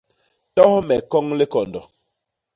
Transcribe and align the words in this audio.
Tos 0.55 0.77
me 0.87 0.95
koñ 1.11 1.25
likondo. 1.39 1.81